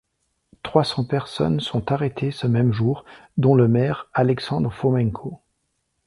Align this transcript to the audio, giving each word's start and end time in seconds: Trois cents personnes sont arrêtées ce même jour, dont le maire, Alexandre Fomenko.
Trois 0.63 0.83
cents 0.83 1.03
personnes 1.05 1.59
sont 1.59 1.91
arrêtées 1.91 2.31
ce 2.31 2.47
même 2.47 2.73
jour, 2.73 3.05
dont 3.37 3.53
le 3.53 3.67
maire, 3.67 4.09
Alexandre 4.15 4.71
Fomenko. 4.73 5.43